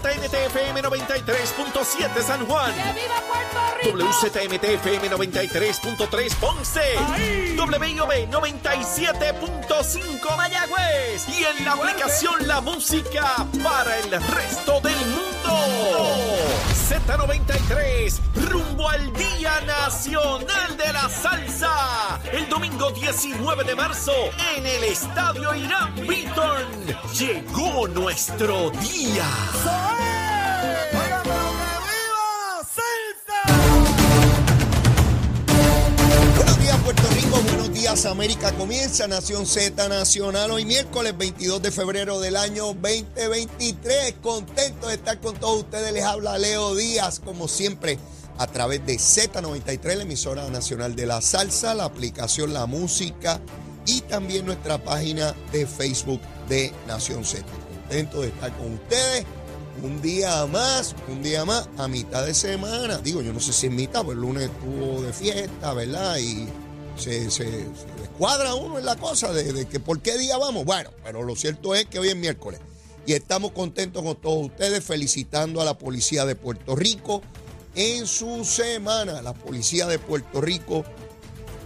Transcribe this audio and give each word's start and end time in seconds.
TNTFM 0.00 0.80
93.7 0.80 2.22
San 2.22 2.46
Juan. 2.46 2.72
¡Que 2.72 2.92
viva 3.00 3.20
Puerto 3.26 3.58
Rico! 3.82 3.98
WZMTFM 3.98 5.10
93.3 5.10 6.36
Ponce. 6.36 6.94
WIOB 7.56 8.30
97.5 8.30 10.36
Mayagüez. 10.36 11.28
Y 11.28 11.42
en 11.42 11.64
la 11.64 11.72
aplicación 11.72 12.46
La 12.46 12.60
Música 12.60 13.44
para 13.60 13.98
el 13.98 14.12
resto 14.12 14.74
mundo. 14.74 14.87
Z93, 16.88 18.20
rumbo 18.50 18.88
al 18.88 19.12
Día 19.12 19.60
Nacional 19.66 20.76
de 20.76 20.92
la 20.92 21.08
Salsa. 21.08 22.20
El 22.32 22.48
domingo 22.48 22.90
19 22.90 23.64
de 23.64 23.74
marzo 23.74 24.12
en 24.56 24.66
el 24.66 24.84
Estadio 24.84 25.54
Irán 25.54 25.94
Beaton. 26.06 26.64
Llegó 27.14 27.86
nuestro 27.88 28.70
día. 28.70 30.17
América. 38.06 38.52
Comienza 38.52 39.08
Nación 39.08 39.44
Z 39.44 39.88
Nacional 39.88 40.52
hoy 40.52 40.64
miércoles 40.64 41.16
22 41.18 41.60
de 41.62 41.72
febrero 41.72 42.20
del 42.20 42.36
año 42.36 42.66
2023. 42.66 44.14
Contento 44.22 44.86
de 44.86 44.94
estar 44.94 45.20
con 45.20 45.34
todos 45.36 45.64
ustedes. 45.64 45.92
Les 45.92 46.04
habla 46.04 46.38
Leo 46.38 46.76
Díaz, 46.76 47.18
como 47.18 47.48
siempre, 47.48 47.98
a 48.38 48.46
través 48.46 48.86
de 48.86 48.94
Z93, 48.94 49.96
la 49.96 50.02
emisora 50.04 50.48
nacional 50.48 50.94
de 50.94 51.06
la 51.06 51.20
salsa, 51.20 51.74
la 51.74 51.84
aplicación 51.84 52.52
La 52.52 52.66
Música 52.66 53.40
y 53.84 54.02
también 54.02 54.46
nuestra 54.46 54.78
página 54.78 55.34
de 55.50 55.66
Facebook 55.66 56.20
de 56.48 56.72
Nación 56.86 57.24
Z. 57.24 57.44
Contento 57.80 58.20
de 58.20 58.28
estar 58.28 58.56
con 58.58 58.74
ustedes. 58.74 59.24
Un 59.82 60.00
día 60.02 60.46
más, 60.46 60.94
un 61.08 61.22
día 61.22 61.44
más, 61.44 61.68
a 61.78 61.88
mitad 61.88 62.24
de 62.24 62.34
semana. 62.34 62.98
Digo, 62.98 63.22
yo 63.22 63.32
no 63.32 63.40
sé 63.40 63.52
si 63.52 63.66
es 63.66 63.72
mitad, 63.72 64.04
pues 64.04 64.14
el 64.14 64.22
lunes 64.22 64.44
estuvo 64.50 65.02
de 65.02 65.12
fiesta, 65.12 65.72
¿verdad? 65.72 66.18
Y 66.18 66.48
se, 66.98 67.30
se, 67.30 67.44
descuadra 68.00 68.54
uno 68.54 68.78
en 68.78 68.84
la 68.84 68.96
cosa 68.96 69.32
de, 69.32 69.66
que 69.66 69.80
por 69.80 70.00
qué 70.00 70.18
día 70.18 70.36
vamos. 70.36 70.64
Bueno, 70.64 70.90
pero 71.04 71.22
lo 71.22 71.36
cierto 71.36 71.74
es 71.74 71.86
que 71.86 71.98
hoy 71.98 72.08
es 72.08 72.16
miércoles. 72.16 72.60
Y 73.06 73.14
estamos 73.14 73.52
contentos 73.52 74.02
con 74.02 74.16
todos 74.16 74.46
ustedes, 74.46 74.84
felicitando 74.84 75.62
a 75.62 75.64
la 75.64 75.78
policía 75.78 76.26
de 76.26 76.34
Puerto 76.34 76.76
Rico 76.76 77.22
en 77.74 78.06
su 78.06 78.44
semana. 78.44 79.22
La 79.22 79.32
policía 79.32 79.86
de 79.86 79.98
Puerto 79.98 80.40
Rico 80.40 80.84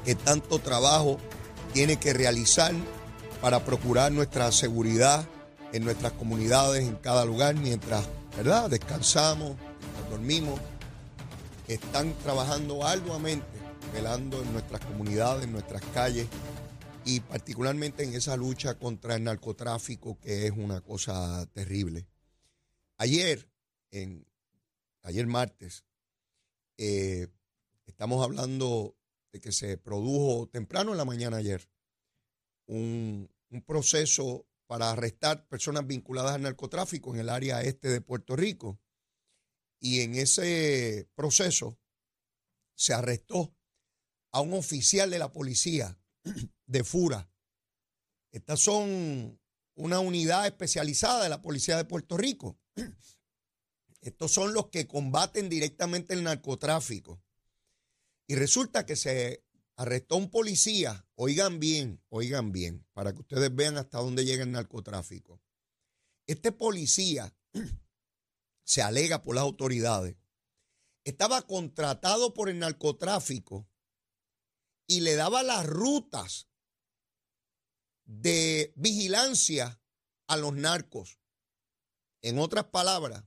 que 0.05 0.15
tanto 0.15 0.59
trabajo 0.59 1.19
tiene 1.73 1.97
que 1.97 2.13
realizar 2.13 2.73
para 3.41 3.65
procurar 3.65 4.13
nuestra 4.13 4.53
seguridad 4.53 5.27
en 5.73 5.85
nuestras 5.85 6.13
comunidades, 6.13 6.87
en 6.87 6.97
cada 6.97 7.25
lugar, 7.25 7.55
mientras, 7.55 8.05
¿verdad? 8.37 8.69
Descansamos, 8.69 9.57
dormimos. 10.11 10.61
Están 11.67 12.13
trabajando 12.23 12.87
arduamente, 12.87 13.47
velando 13.93 14.43
en 14.43 14.53
nuestras 14.53 14.85
comunidades, 14.85 15.45
en 15.45 15.53
nuestras 15.53 15.83
calles 15.93 16.27
y 17.05 17.21
particularmente 17.21 18.05
en 18.05 18.15
esa 18.15 18.37
lucha 18.37 18.79
contra 18.79 19.17
el 19.17 19.25
narcotráfico, 19.25 20.19
que 20.21 20.47
es 20.47 20.53
una 20.53 20.81
cosa 20.81 21.47
terrible. 21.53 22.07
Ayer, 22.99 23.49
ayer 25.03 25.27
martes, 25.27 25.85
eh, 26.79 27.29
estamos 27.87 28.25
hablando 28.25 28.97
de 29.33 29.41
que 29.41 29.53
se 29.53 29.77
produjo 29.79 30.49
temprano 30.49 30.93
en 30.93 30.99
la 30.99 31.05
mañana 31.05 31.39
ayer 31.39 31.69
un 32.67 33.29
proceso 33.67 34.47
para 34.67 34.91
arrestar 34.91 35.47
personas 35.49 35.87
vinculadas 35.87 36.33
al 36.33 36.43
narcotráfico 36.43 37.13
en 37.13 37.21
el 37.21 37.29
área 37.29 37.61
este 37.61 37.89
de 37.89 38.01
Puerto 38.01 38.37
Rico. 38.37 38.81
Y 39.79 40.01
en 40.01 40.15
ese 40.15 41.11
proceso 41.15 41.79
se 42.75 42.95
arrestó 42.95 43.55
a 44.33 44.41
un 44.41 44.55
oficial 44.55 45.11
de 45.11 45.19
la 45.19 45.31
policía 45.31 45.99
de 46.67 46.85
Fura. 46.85 47.31
Estas 48.33 48.61
son 48.61 49.39
una 49.75 50.01
unidad 50.01 50.47
especializada 50.47 51.23
de 51.23 51.29
la 51.29 51.43
policía 51.43 51.77
de 51.77 51.85
Puerto 51.85 52.17
Rico. 52.17 52.59
Estos 54.01 54.33
son 54.33 54.53
los 54.55 54.69
que 54.69 54.89
combaten 54.89 55.49
directamente 55.49 56.15
el 56.15 56.25
narcotráfico. 56.25 57.23
Y 58.27 58.35
resulta 58.35 58.87
que 58.87 58.97
se 58.97 59.45
arrestó 59.77 60.17
un 60.17 60.31
policía, 60.31 61.07
oigan 61.15 61.61
bien, 61.61 62.03
oigan 62.09 62.53
bien, 62.53 62.87
para 62.93 63.13
que 63.13 63.21
ustedes 63.21 63.55
vean 63.55 63.77
hasta 63.77 63.99
dónde 63.99 64.25
llega 64.25 64.45
el 64.45 64.53
narcotráfico. 64.53 65.41
Este 66.27 66.53
policía 66.53 67.35
se 68.65 68.83
alega 68.83 69.23
por 69.23 69.35
las 69.35 69.43
autoridades, 69.43 70.17
estaba 71.05 71.43
contratado 71.43 72.33
por 72.33 72.49
el 72.49 72.59
narcotráfico 72.59 73.69
y 74.87 75.01
le 75.01 75.15
daba 75.15 75.43
las 75.43 75.67
rutas 75.67 76.49
de 78.05 78.73
vigilancia 78.77 79.81
a 80.27 80.37
los 80.37 80.53
narcos. 80.53 81.19
En 82.23 82.39
otras 82.39 82.67
palabras, 82.67 83.25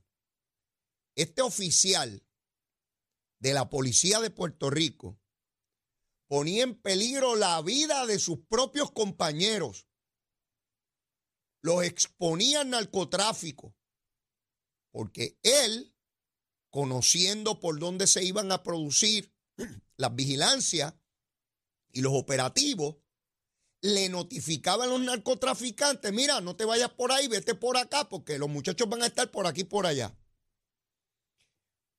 este 1.16 1.42
oficial 1.42 2.26
de 3.40 3.54
la 3.54 3.68
policía 3.68 4.20
de 4.20 4.30
Puerto 4.30 4.70
Rico 4.70 5.20
ponía 6.28 6.64
en 6.64 6.80
peligro 6.80 7.36
la 7.36 7.60
vida 7.62 8.06
de 8.06 8.18
sus 8.18 8.38
propios 8.46 8.90
compañeros. 8.92 9.86
Los 11.62 11.84
exponía 11.84 12.60
al 12.60 12.70
narcotráfico. 12.70 13.76
Porque 14.90 15.38
él, 15.42 15.94
conociendo 16.70 17.60
por 17.60 17.78
dónde 17.78 18.06
se 18.06 18.24
iban 18.24 18.50
a 18.50 18.62
producir 18.62 19.34
las 19.96 20.14
vigilancias 20.14 20.94
y 21.92 22.02
los 22.02 22.12
operativos, 22.14 22.96
le 23.80 24.08
notificaba 24.08 24.84
a 24.84 24.86
los 24.86 25.00
narcotraficantes, 25.00 26.12
mira, 26.12 26.40
no 26.40 26.56
te 26.56 26.64
vayas 26.64 26.90
por 26.90 27.12
ahí, 27.12 27.28
vete 27.28 27.54
por 27.54 27.76
acá, 27.76 28.08
porque 28.08 28.38
los 28.38 28.48
muchachos 28.48 28.88
van 28.88 29.02
a 29.02 29.06
estar 29.06 29.30
por 29.30 29.46
aquí 29.46 29.62
y 29.62 29.64
por 29.64 29.86
allá. 29.86 30.16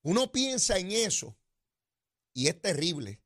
Uno 0.03 0.31
piensa 0.31 0.77
en 0.77 0.91
eso 0.91 1.37
y 2.33 2.47
es 2.47 2.59
terrible. 2.61 3.21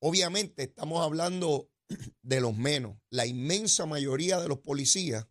Obviamente 0.00 0.64
estamos 0.64 1.02
hablando 1.02 1.70
de 2.22 2.40
los 2.40 2.56
menos. 2.56 2.98
La 3.10 3.26
inmensa 3.26 3.86
mayoría 3.86 4.40
de 4.40 4.48
los 4.48 4.58
policías 4.58 5.26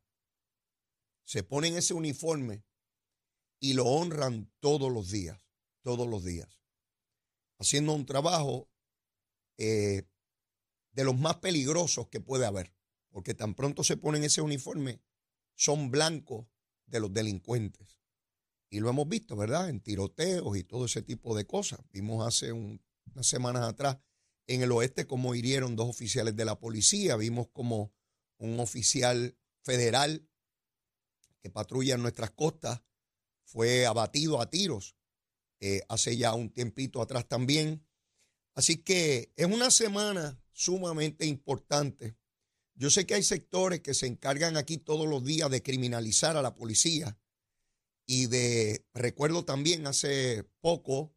se 1.25 1.43
ponen 1.43 1.77
ese 1.77 1.93
uniforme 1.93 2.65
y 3.59 3.73
lo 3.73 3.85
honran 3.85 4.51
todos 4.59 4.91
los 4.91 5.09
días, 5.09 5.41
todos 5.83 6.07
los 6.07 6.23
días, 6.23 6.59
haciendo 7.59 7.93
un 7.93 8.05
trabajo 8.05 8.69
eh, 9.57 10.03
de 10.91 11.03
los 11.03 11.17
más 11.17 11.37
peligrosos 11.37 12.07
que 12.09 12.19
puede 12.19 12.45
haber, 12.45 12.73
porque 13.09 13.33
tan 13.33 13.55
pronto 13.55 13.83
se 13.83 13.97
ponen 13.97 14.23
ese 14.23 14.41
uniforme, 14.41 15.01
son 15.55 15.91
blancos 15.91 16.47
de 16.85 16.99
los 16.99 17.13
delincuentes. 17.13 17.99
Y 18.69 18.79
lo 18.79 18.89
hemos 18.89 19.07
visto, 19.07 19.35
¿verdad? 19.35 19.69
En 19.69 19.81
tiroteos 19.81 20.57
y 20.57 20.63
todo 20.63 20.85
ese 20.85 21.01
tipo 21.01 21.35
de 21.35 21.45
cosas. 21.45 21.79
Vimos 21.91 22.25
hace 22.27 22.51
un, 22.51 22.81
unas 23.13 23.27
semanas 23.27 23.63
atrás 23.63 23.97
en 24.47 24.61
el 24.61 24.71
oeste 24.71 25.05
cómo 25.05 25.35
hirieron 25.35 25.75
dos 25.75 25.89
oficiales 25.89 26.35
de 26.35 26.45
la 26.45 26.59
policía. 26.59 27.15
Vimos 27.15 27.47
como 27.53 27.93
un 28.37 28.59
oficial 28.59 29.37
federal 29.61 30.27
que 31.39 31.49
patrulla 31.49 31.95
en 31.95 32.01
nuestras 32.01 32.31
costas 32.31 32.81
fue 33.43 33.85
abatido 33.85 34.41
a 34.41 34.49
tiros 34.49 34.95
eh, 35.59 35.81
hace 35.87 36.17
ya 36.17 36.33
un 36.33 36.49
tiempito 36.49 37.01
atrás 37.01 37.27
también. 37.27 37.85
Así 38.55 38.77
que 38.77 39.31
es 39.35 39.45
una 39.45 39.71
semana 39.71 40.39
sumamente 40.51 41.25
importante. 41.25 42.15
Yo 42.75 42.89
sé 42.89 43.05
que 43.05 43.15
hay 43.15 43.23
sectores 43.23 43.81
que 43.81 43.93
se 43.93 44.07
encargan 44.07 44.57
aquí 44.57 44.77
todos 44.77 45.07
los 45.07 45.23
días 45.23 45.49
de 45.49 45.61
criminalizar 45.61 46.37
a 46.37 46.41
la 46.41 46.55
policía 46.55 47.17
y 48.05 48.27
de, 48.27 48.85
recuerdo 48.93 49.45
también 49.45 49.87
hace 49.87 50.43
poco, 50.59 51.15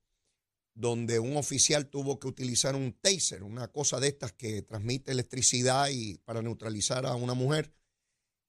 donde 0.74 1.18
un 1.18 1.36
oficial 1.38 1.88
tuvo 1.88 2.18
que 2.18 2.28
utilizar 2.28 2.74
un 2.76 2.92
taser, 2.92 3.42
una 3.42 3.68
cosa 3.68 3.98
de 3.98 4.08
estas 4.08 4.32
que 4.32 4.60
transmite 4.60 5.10
electricidad 5.10 5.88
y 5.90 6.18
para 6.18 6.42
neutralizar 6.42 7.06
a 7.06 7.14
una 7.14 7.34
mujer. 7.34 7.72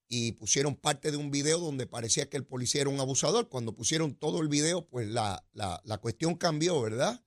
Y 0.10 0.34
pusieron 0.34 0.76
parte 0.76 1.12
de 1.12 1.18
un 1.18 1.32
video 1.32 1.60
donde 1.60 1.88
parecía 1.88 2.30
que 2.30 2.38
el 2.38 2.46
policía 2.46 2.82
era 2.82 2.90
un 2.90 3.00
abusador. 3.00 3.50
Cuando 3.50 3.74
pusieron 3.74 4.16
todo 4.16 4.42
el 4.42 4.50
video, 4.50 4.88
pues 4.88 5.08
la, 5.08 5.46
la, 5.54 5.82
la 5.86 5.98
cuestión 5.98 6.36
cambió, 6.36 6.82
¿verdad? 6.82 7.26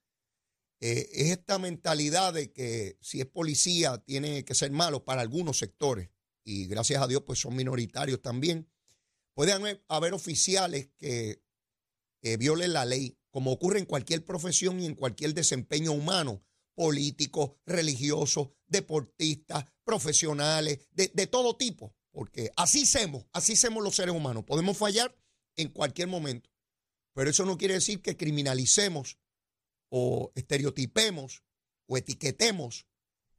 Eh, 0.80 1.10
es 1.12 1.30
esta 1.30 1.58
mentalidad 1.58 2.32
de 2.32 2.52
que 2.52 2.96
si 3.02 3.20
es 3.20 3.26
policía 3.26 3.98
tiene 3.98 4.44
que 4.44 4.54
ser 4.54 4.70
malo 4.70 5.04
para 5.04 5.20
algunos 5.20 5.58
sectores. 5.58 6.10
Y 6.42 6.66
gracias 6.66 7.02
a 7.02 7.06
Dios, 7.06 7.22
pues 7.26 7.38
son 7.38 7.54
minoritarios 7.54 8.22
también. 8.22 8.68
Pueden 9.34 9.80
haber, 9.88 10.14
oficiales 10.14 10.88
que 10.96 11.42
eh, 12.22 12.36
violen 12.38 12.72
la 12.72 12.84
ley, 12.84 13.18
como 13.30 13.52
ocurre 13.52 13.78
en 13.78 13.84
cualquier 13.84 14.24
profesión 14.24 14.80
y 14.80 14.86
en 14.86 14.94
cualquier 14.94 15.34
desempeño 15.34 15.92
humano, 15.92 16.42
políticos, 16.74 17.52
religiosos, 17.66 18.48
deportistas, 18.66 19.66
profesionales, 19.84 20.80
de, 20.92 21.10
de 21.14 21.26
todo 21.26 21.56
tipo, 21.56 21.94
porque 22.10 22.50
así 22.56 22.86
somos, 22.86 23.26
así 23.32 23.54
somos 23.54 23.84
los 23.84 23.94
seres 23.94 24.14
humanos. 24.14 24.44
Podemos 24.44 24.76
fallar 24.76 25.14
en 25.56 25.68
cualquier 25.68 26.08
momento. 26.08 26.50
Pero 27.12 27.30
eso 27.30 27.44
no 27.44 27.58
quiere 27.58 27.74
decir 27.74 28.00
que 28.00 28.16
criminalicemos 28.16 29.18
o 29.90 30.32
estereotipemos 30.34 31.42
o 31.86 31.96
etiquetemos 31.96 32.86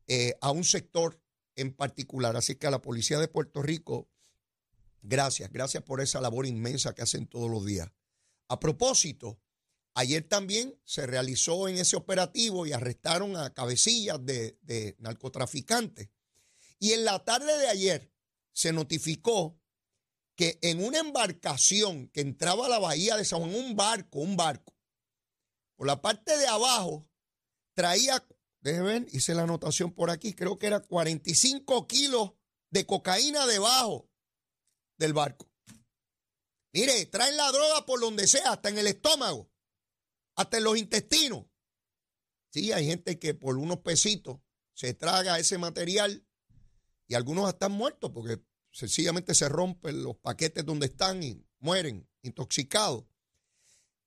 eh, 0.07 0.35
a 0.41 0.51
un 0.51 0.63
sector 0.63 1.19
en 1.55 1.73
particular. 1.73 2.35
Así 2.35 2.55
que 2.55 2.67
a 2.67 2.71
la 2.71 2.81
Policía 2.81 3.17
de 3.17 3.27
Puerto 3.27 3.61
Rico, 3.61 4.09
gracias, 5.01 5.51
gracias 5.51 5.83
por 5.83 6.01
esa 6.01 6.21
labor 6.21 6.45
inmensa 6.45 6.93
que 6.93 7.01
hacen 7.01 7.27
todos 7.27 7.49
los 7.49 7.65
días. 7.65 7.89
A 8.47 8.59
propósito, 8.59 9.39
ayer 9.93 10.27
también 10.27 10.77
se 10.83 11.07
realizó 11.07 11.67
en 11.67 11.77
ese 11.77 11.95
operativo 11.95 12.67
y 12.67 12.73
arrestaron 12.73 13.37
a 13.37 13.53
cabecillas 13.53 14.23
de, 14.25 14.57
de 14.61 14.95
narcotraficantes. 14.99 16.09
Y 16.79 16.91
en 16.91 17.05
la 17.05 17.23
tarde 17.23 17.57
de 17.57 17.67
ayer 17.67 18.11
se 18.51 18.73
notificó 18.73 19.57
que 20.35 20.59
en 20.61 20.83
una 20.83 20.99
embarcación 20.99 22.07
que 22.09 22.21
entraba 22.21 22.65
a 22.65 22.69
la 22.69 22.79
bahía 22.79 23.15
de 23.15 23.25
San 23.25 23.39
Juan, 23.39 23.53
un 23.53 23.75
barco, 23.75 24.19
un 24.19 24.35
barco, 24.35 24.73
por 25.81 25.87
la 25.87 25.99
parte 25.99 26.37
de 26.37 26.45
abajo 26.45 27.09
traía 27.73 28.23
Déjenme 28.59 28.85
ver, 28.85 29.07
hice 29.11 29.33
la 29.33 29.41
anotación 29.41 29.91
por 29.91 30.11
aquí, 30.11 30.35
creo 30.35 30.59
que 30.59 30.67
era 30.67 30.79
45 30.79 31.87
kilos 31.87 32.33
de 32.69 32.85
cocaína 32.85 33.47
debajo 33.47 34.07
del 34.99 35.13
barco. 35.13 35.51
Mire, 36.71 37.07
traen 37.07 37.35
la 37.35 37.51
droga 37.51 37.83
por 37.87 37.99
donde 37.99 38.27
sea, 38.27 38.51
hasta 38.51 38.69
en 38.69 38.77
el 38.77 38.85
estómago, 38.85 39.51
hasta 40.35 40.57
en 40.57 40.65
los 40.65 40.77
intestinos. 40.77 41.47
Sí, 42.51 42.71
hay 42.71 42.85
gente 42.85 43.17
que 43.17 43.33
por 43.33 43.57
unos 43.57 43.79
pesitos 43.79 44.39
se 44.75 44.93
traga 44.93 45.39
ese 45.39 45.57
material 45.57 46.23
y 47.07 47.15
algunos 47.15 47.49
están 47.49 47.71
muertos 47.71 48.11
porque 48.13 48.39
sencillamente 48.71 49.33
se 49.33 49.49
rompen 49.49 50.03
los 50.03 50.15
paquetes 50.17 50.63
donde 50.63 50.85
están 50.85 51.23
y 51.23 51.43
mueren 51.57 52.07
intoxicados. 52.21 53.05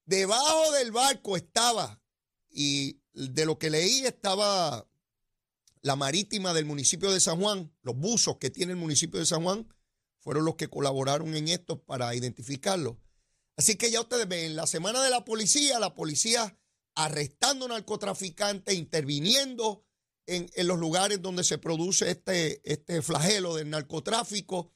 Debajo 0.06 0.72
del 0.72 0.92
barco 0.92 1.36
estaba, 1.36 2.02
y 2.50 3.00
de 3.12 3.46
lo 3.46 3.58
que 3.58 3.70
leí 3.70 4.04
estaba 4.04 4.86
la 5.84 5.96
marítima 5.96 6.54
del 6.54 6.64
municipio 6.64 7.12
de 7.12 7.20
San 7.20 7.40
Juan, 7.40 7.70
los 7.82 7.94
buzos 7.96 8.38
que 8.38 8.50
tiene 8.50 8.72
el 8.72 8.78
municipio 8.78 9.20
de 9.20 9.26
San 9.26 9.42
Juan, 9.42 9.68
fueron 10.18 10.46
los 10.46 10.54
que 10.54 10.68
colaboraron 10.68 11.34
en 11.34 11.48
esto 11.48 11.84
para 11.84 12.14
identificarlo. 12.14 12.98
Así 13.56 13.76
que 13.76 13.90
ya 13.90 14.00
ustedes 14.00 14.26
ven, 14.26 14.56
la 14.56 14.66
semana 14.66 15.02
de 15.02 15.10
la 15.10 15.24
policía, 15.26 15.78
la 15.78 15.94
policía 15.94 16.58
arrestando 16.94 17.68
narcotraficantes, 17.68 18.74
interviniendo 18.74 19.84
en, 20.26 20.50
en, 20.54 20.66
los 20.66 20.78
lugares 20.78 21.20
donde 21.20 21.44
se 21.44 21.58
produce 21.58 22.10
este, 22.10 22.62
este 22.64 23.02
flagelo 23.02 23.54
del 23.54 23.68
narcotráfico. 23.68 24.72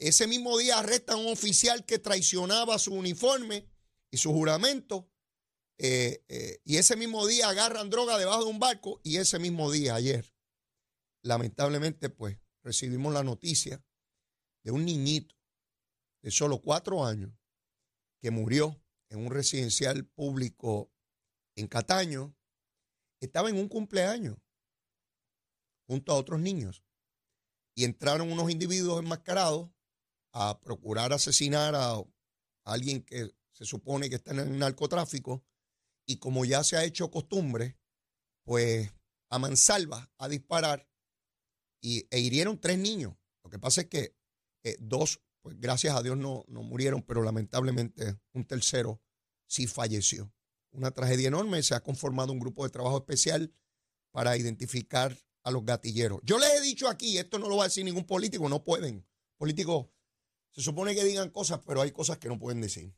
Ese 0.00 0.26
mismo 0.26 0.58
día 0.58 0.80
arrestan 0.80 1.18
a 1.18 1.20
un 1.20 1.28
oficial 1.28 1.86
que 1.86 2.00
traicionaba 2.00 2.78
su 2.80 2.92
uniforme 2.92 3.69
y 4.10 4.16
su 4.16 4.32
juramento. 4.32 5.08
Eh, 5.78 6.24
eh, 6.28 6.60
y 6.64 6.76
ese 6.76 6.96
mismo 6.96 7.26
día 7.26 7.48
agarran 7.48 7.88
droga 7.88 8.18
debajo 8.18 8.44
de 8.44 8.50
un 8.50 8.58
barco 8.58 9.00
y 9.02 9.16
ese 9.16 9.38
mismo 9.38 9.70
día, 9.70 9.94
ayer, 9.94 10.34
lamentablemente, 11.22 12.10
pues 12.10 12.38
recibimos 12.62 13.14
la 13.14 13.22
noticia 13.22 13.82
de 14.62 14.72
un 14.72 14.84
niñito 14.84 15.34
de 16.22 16.30
solo 16.30 16.60
cuatro 16.60 17.04
años 17.04 17.32
que 18.20 18.30
murió 18.30 18.78
en 19.08 19.24
un 19.24 19.30
residencial 19.30 20.04
público 20.06 20.92
en 21.56 21.66
Cataño. 21.66 22.36
Estaba 23.20 23.48
en 23.48 23.56
un 23.56 23.68
cumpleaños 23.68 24.36
junto 25.86 26.12
a 26.12 26.16
otros 26.16 26.40
niños 26.40 26.82
y 27.74 27.84
entraron 27.84 28.30
unos 28.30 28.50
individuos 28.50 29.00
enmascarados 29.02 29.70
a 30.32 30.60
procurar 30.60 31.12
asesinar 31.12 31.74
a 31.74 32.02
alguien 32.64 33.02
que 33.02 33.34
se 33.60 33.66
supone 33.66 34.08
que 34.08 34.16
está 34.16 34.30
en 34.30 34.38
el 34.38 34.58
narcotráfico 34.58 35.44
y 36.06 36.16
como 36.16 36.46
ya 36.46 36.64
se 36.64 36.78
ha 36.78 36.84
hecho 36.84 37.10
costumbre, 37.10 37.78
pues 38.42 38.90
a 39.28 39.38
mansalva 39.38 40.10
a 40.16 40.28
disparar 40.28 40.88
y, 41.82 42.06
e 42.10 42.20
hirieron 42.20 42.58
tres 42.58 42.78
niños. 42.78 43.14
Lo 43.44 43.50
que 43.50 43.58
pasa 43.58 43.82
es 43.82 43.88
que 43.88 44.16
eh, 44.64 44.76
dos, 44.80 45.20
pues 45.42 45.60
gracias 45.60 45.94
a 45.94 46.02
Dios 46.02 46.16
no, 46.16 46.42
no 46.48 46.62
murieron, 46.62 47.02
pero 47.02 47.22
lamentablemente 47.22 48.18
un 48.32 48.46
tercero 48.46 49.02
sí 49.46 49.66
falleció. 49.66 50.32
Una 50.72 50.90
tragedia 50.92 51.28
enorme. 51.28 51.62
Se 51.62 51.74
ha 51.74 51.82
conformado 51.82 52.32
un 52.32 52.40
grupo 52.40 52.64
de 52.64 52.70
trabajo 52.70 52.96
especial 52.96 53.52
para 54.10 54.38
identificar 54.38 55.14
a 55.42 55.50
los 55.50 55.66
gatilleros. 55.66 56.20
Yo 56.22 56.38
les 56.38 56.48
he 56.54 56.60
dicho 56.62 56.88
aquí, 56.88 57.18
esto 57.18 57.38
no 57.38 57.48
lo 57.48 57.58
va 57.58 57.64
a 57.64 57.68
decir 57.68 57.84
ningún 57.84 58.06
político, 58.06 58.48
no 58.48 58.64
pueden. 58.64 59.06
Políticos 59.36 59.88
se 60.50 60.62
supone 60.62 60.94
que 60.94 61.04
digan 61.04 61.28
cosas, 61.28 61.60
pero 61.66 61.82
hay 61.82 61.92
cosas 61.92 62.16
que 62.16 62.28
no 62.28 62.38
pueden 62.38 62.62
decir. 62.62 62.94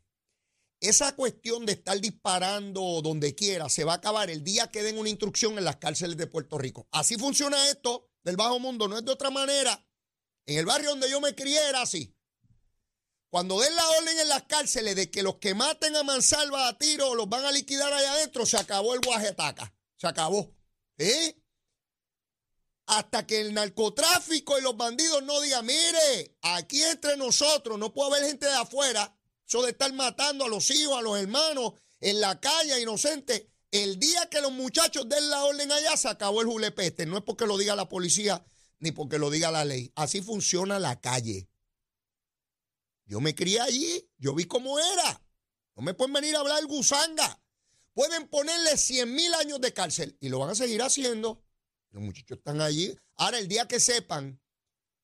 Esa 0.82 1.14
cuestión 1.14 1.64
de 1.64 1.75
estar 1.75 2.00
disparando 2.00 3.02
donde 3.02 3.37
quiera 3.37 3.69
se 3.69 3.84
va 3.84 3.93
a 3.93 3.96
acabar 3.96 4.31
el 4.31 4.43
día 4.43 4.69
que 4.69 4.82
den 4.82 4.99
una 4.99 5.08
instrucción 5.08 5.56
en 5.56 5.64
las 5.64 5.76
cárceles 5.76 6.17
de 6.17 6.26
Puerto 6.26 6.58
Rico. 6.58 6.88
Así 6.90 7.14
funciona 7.14 7.69
esto 7.69 8.11
del 8.25 8.37
bajo 8.37 8.58
mundo, 8.58 8.88
no 8.88 8.99
es 8.99 9.05
de 9.05 9.12
otra 9.12 9.31
manera. 9.31 9.87
En 10.44 10.58
el 10.58 10.67
barrio 10.67 10.90
donde 10.90 11.08
yo 11.08 11.20
me 11.20 11.37
crié 11.37 11.61
era 11.69 11.82
así. 11.82 12.12
Cuando 13.31 13.61
den 13.61 13.76
la 13.76 13.88
orden 13.90 14.19
en 14.19 14.29
las 14.29 14.43
cárceles 14.43 14.96
de 14.96 15.08
que 15.08 15.23
los 15.23 15.37
que 15.37 15.55
maten 15.55 15.94
a 15.94 16.02
Mansalva 16.02 16.67
a 16.67 16.76
tiro 16.76 17.14
los 17.14 17.28
van 17.28 17.44
a 17.44 17.52
liquidar 17.52 17.93
allá 17.93 18.14
adentro, 18.14 18.44
se 18.44 18.56
acabó 18.56 18.94
el 18.94 19.00
guajetaca. 19.02 19.73
Se 19.96 20.08
acabó. 20.08 20.52
¿Eh? 20.99 21.40
Hasta 22.87 23.25
que 23.25 23.40
el 23.40 23.55
narcotráfico 23.55 24.58
y 24.58 24.62
los 24.62 24.76
bandidos 24.76 25.23
no 25.23 25.40
digan, 25.43 25.64
mire, 25.64 26.37
aquí 26.43 26.82
entre 26.82 27.17
nosotros 27.17 27.78
no 27.78 27.94
puede 27.94 28.17
haber 28.17 28.31
gente 28.31 28.46
de 28.46 28.56
afuera 28.56 29.17
eso 29.46 29.62
de 29.62 29.70
estar 29.70 29.92
matando 29.92 30.44
a 30.44 30.48
los 30.48 30.70
hijos, 30.70 30.96
a 30.96 31.02
los 31.02 31.18
hermanos 31.18 31.74
en 32.00 32.20
la 32.20 32.40
calle, 32.40 32.80
inocente. 32.80 33.50
El 33.70 33.98
día 33.98 34.28
que 34.28 34.40
los 34.40 34.52
muchachos 34.52 35.08
den 35.08 35.30
la 35.30 35.44
orden 35.44 35.72
allá, 35.72 35.96
se 35.96 36.08
acabó 36.08 36.42
el 36.42 36.48
julepeste. 36.48 37.06
No 37.06 37.16
es 37.18 37.24
porque 37.24 37.46
lo 37.46 37.56
diga 37.56 37.74
la 37.74 37.88
policía 37.88 38.44
ni 38.78 38.92
porque 38.92 39.18
lo 39.18 39.30
diga 39.30 39.50
la 39.50 39.64
ley. 39.64 39.92
Así 39.94 40.20
funciona 40.20 40.78
la 40.78 41.00
calle. 41.00 41.48
Yo 43.06 43.20
me 43.20 43.34
crié 43.34 43.60
allí, 43.60 44.10
yo 44.18 44.34
vi 44.34 44.44
cómo 44.44 44.78
era. 44.78 45.22
No 45.76 45.82
me 45.82 45.94
pueden 45.94 46.12
venir 46.12 46.36
a 46.36 46.40
hablar 46.40 46.64
gusanga. 46.66 47.40
Pueden 47.94 48.28
ponerle 48.28 48.76
100 48.76 49.14
mil 49.14 49.32
años 49.34 49.60
de 49.60 49.72
cárcel 49.72 50.16
y 50.20 50.28
lo 50.28 50.38
van 50.38 50.50
a 50.50 50.54
seguir 50.54 50.82
haciendo. 50.82 51.44
Los 51.90 52.02
muchachos 52.02 52.38
están 52.38 52.60
allí. 52.60 52.96
Ahora, 53.16 53.38
el 53.38 53.48
día 53.48 53.68
que 53.68 53.80
sepan 53.80 54.40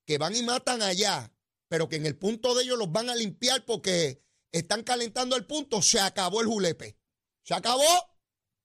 que 0.06 0.18
van 0.18 0.34
y 0.34 0.42
matan 0.42 0.82
allá, 0.82 1.32
pero 1.68 1.88
que 1.88 1.96
en 1.96 2.06
el 2.06 2.16
punto 2.16 2.54
de 2.54 2.64
ellos 2.64 2.78
los 2.78 2.90
van 2.90 3.10
a 3.10 3.14
limpiar 3.14 3.64
porque 3.66 4.22
están 4.52 4.82
calentando 4.82 5.36
el 5.36 5.46
punto, 5.46 5.82
se 5.82 6.00
acabó 6.00 6.40
el 6.40 6.46
julepe. 6.46 6.98
Se 7.42 7.54
acabó. 7.54 7.84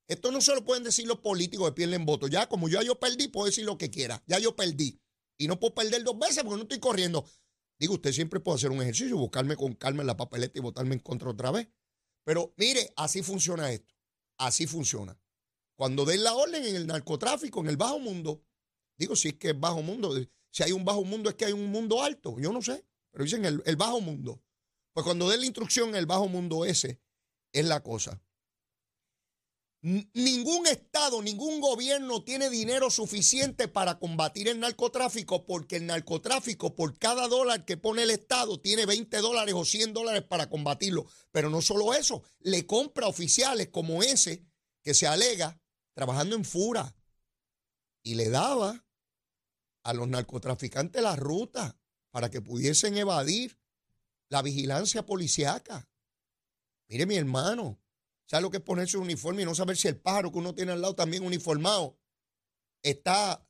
Esto 0.08 0.32
no 0.32 0.42
se 0.42 0.54
lo 0.54 0.66
pueden 0.66 0.84
decir 0.84 1.08
los 1.08 1.20
políticos 1.20 1.70
que 1.70 1.75
pierden 1.75 2.06
votos. 2.06 2.30
Ya, 2.30 2.48
como 2.48 2.68
yo, 2.70 2.82
yo 2.82 3.00
perdí, 3.00 3.30
puedo 3.30 3.46
decir 3.46 3.66
lo 3.66 3.78
que 3.78 3.90
quiera. 3.90 4.22
Ya 4.28 4.40
yo 4.40 4.56
perdí. 4.56 5.02
Y 5.38 5.48
no 5.48 5.60
puedo 5.60 5.74
perder 5.74 6.04
dos 6.04 6.18
veces 6.20 6.44
porque 6.44 6.58
no 6.58 6.63
estoy 6.63 6.80
corriendo. 6.80 7.25
Digo, 7.80 7.96
usted 7.96 8.12
siempre 8.12 8.40
puede 8.40 8.58
hacer 8.58 8.72
un 8.72 8.82
ejercicio, 8.82 9.18
buscarme 9.18 9.56
con 9.56 9.74
calma 9.74 10.02
en 10.02 10.08
la 10.08 10.18
papeleta 10.18 10.60
y 10.60 10.62
votarme 10.62 10.96
en 10.96 11.00
contra 11.00 11.30
otra 11.30 11.52
vez. 11.52 11.68
Pero 12.24 12.54
mire, 12.58 12.94
así 12.96 13.24
funciona 13.24 13.72
esto. 13.72 13.94
Así 14.38 14.68
funciona. 14.68 15.20
Cuando 15.75 16.06
den 16.06 16.24
la 16.24 16.36
orden 16.36 16.63
en 16.66 16.75
el 16.75 16.88
narcotráfico, 16.88 17.62
en 17.62 17.68
el 17.68 17.78
bajo 17.78 18.00
mundo, 18.00 18.44
digo, 18.98 19.16
si 19.16 19.30
es 19.30 19.34
que 19.36 19.50
es 19.50 19.60
bajo 19.60 19.82
mundo, 19.82 20.13
si 20.52 20.63
hay 20.63 20.72
un 20.72 20.86
bajo 20.86 21.04
mundo 21.04 21.30
es 21.30 21.36
que 21.36 21.46
hay 21.46 21.54
un 21.54 21.72
mundo 21.72 22.04
alto, 22.04 22.38
yo 22.40 22.52
no 22.54 22.62
sé, 22.62 22.86
pero 23.12 23.24
dicen 23.24 23.44
el 23.46 23.75
bajo 23.75 24.00
mundo. 24.02 24.44
Pues 24.94 25.04
cuando 25.04 25.30
den 25.30 25.42
la 25.42 25.46
instrucción 25.46 25.90
en 25.90 25.96
el 25.96 26.06
bajo 26.06 26.28
mundo 26.28 26.66
ese, 26.66 27.02
es 27.52 27.66
la 27.66 27.82
cosa. 27.82 28.22
Ningún 29.82 30.66
Estado, 30.66 31.22
ningún 31.22 31.60
gobierno 31.60 32.24
tiene 32.24 32.50
dinero 32.50 32.90
suficiente 32.90 33.68
para 33.68 34.00
combatir 34.00 34.48
el 34.48 34.62
narcotráfico 34.62 35.46
porque 35.46 35.76
el 35.76 35.88
narcotráfico 35.88 36.74
por 36.74 36.98
cada 36.98 37.28
dólar 37.28 37.66
que 37.66 37.76
pone 37.76 38.04
el 38.04 38.12
Estado 38.12 38.62
tiene 38.62 38.86
20 38.86 39.18
dólares 39.18 39.54
o 39.58 39.66
100 39.66 39.94
dólares 39.94 40.24
para 40.24 40.50
combatirlo. 40.50 41.06
Pero 41.32 41.50
no 41.50 41.62
solo 41.62 41.94
eso, 41.94 42.24
le 42.40 42.66
compra 42.66 43.08
oficiales 43.08 43.68
como 43.70 44.04
ese 44.04 44.46
que 44.84 44.94
se 44.94 45.06
alega 45.06 45.62
trabajando 45.94 46.38
en 46.38 46.46
fura 46.46 46.96
y 48.04 48.16
le 48.16 48.30
daba 48.30 48.86
a 49.84 49.94
los 49.94 50.08
narcotraficantes 50.08 51.02
la 51.02 51.18
ruta 51.18 51.78
para 52.10 52.30
que 52.30 52.42
pudiesen 52.42 52.98
evadir 52.98 53.60
la 54.34 54.42
vigilancia 54.42 55.06
policiaca. 55.06 55.88
Mire, 56.90 57.06
mi 57.06 57.16
hermano, 57.18 57.80
¿sabe 58.25 58.42
lo 58.42 58.50
que 58.50 58.58
es 58.58 58.63
ponerse 58.63 58.98
un 58.98 59.04
uniforme 59.04 59.44
y 59.44 59.46
no 59.46 59.54
saber 59.54 59.78
si 59.78 59.88
el 59.88 60.02
pájaro 60.02 60.32
que 60.32 60.40
uno 60.40 60.56
tiene 60.56 60.72
al 60.72 60.82
lado 60.82 60.96
también 60.96 61.24
uniformado 61.24 62.00
está 62.82 63.48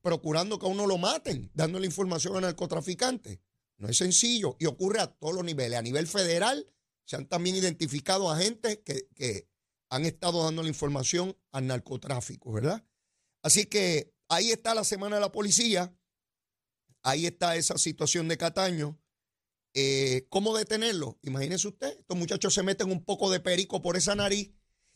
procurando 0.00 0.58
que 0.58 0.64
a 0.64 0.70
uno 0.70 0.86
lo 0.86 0.96
maten, 0.96 1.50
dándole 1.52 1.84
información 1.84 2.36
al 2.36 2.42
narcotraficante? 2.42 3.42
No 3.76 3.90
es 3.90 3.98
sencillo 3.98 4.56
y 4.58 4.64
ocurre 4.64 5.00
a 5.00 5.06
todos 5.06 5.34
los 5.34 5.44
niveles. 5.44 5.78
A 5.78 5.82
nivel 5.82 6.06
federal 6.06 6.66
se 7.04 7.16
han 7.16 7.28
también 7.28 7.56
identificado 7.56 8.30
agentes 8.30 8.78
que, 8.78 9.08
que 9.14 9.50
han 9.90 10.06
estado 10.06 10.44
dando 10.44 10.62
la 10.62 10.70
información 10.70 11.36
al 11.50 11.66
narcotráfico, 11.66 12.52
¿verdad? 12.52 12.82
Así 13.42 13.66
que 13.66 14.14
ahí 14.30 14.50
está 14.50 14.74
la 14.74 14.84
semana 14.84 15.16
de 15.16 15.20
la 15.20 15.30
policía, 15.30 15.94
ahí 17.02 17.26
está 17.26 17.54
esa 17.56 17.76
situación 17.76 18.28
de 18.28 18.38
Cataño 18.38 19.01
Eh, 19.74 20.26
¿Cómo 20.28 20.56
detenerlo? 20.56 21.18
Imagínese 21.22 21.68
usted, 21.68 21.98
estos 21.98 22.16
muchachos 22.16 22.52
se 22.52 22.62
meten 22.62 22.90
un 22.90 23.04
poco 23.04 23.30
de 23.30 23.40
perico 23.40 23.80
por 23.80 23.96
esa 23.96 24.14
nariz 24.14 24.50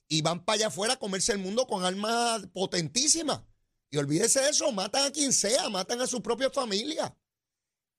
y 0.09 0.23
van 0.23 0.45
para 0.45 0.57
allá 0.57 0.67
afuera 0.69 0.95
a 0.95 0.99
comerse 0.99 1.33
el 1.33 1.39
mundo 1.39 1.67
con 1.67 1.85
armas 1.85 2.47
potentísimas. 2.49 3.43
Y 3.91 3.97
olvídese 3.97 4.41
de 4.41 4.51
eso, 4.51 4.71
matan 4.73 5.07
a 5.07 5.13
quien 5.13 5.33
sea, 5.33 5.69
matan 5.69 6.01
a 6.01 6.07
su 6.07 6.23
propia 6.23 6.51
familia. 6.51 7.17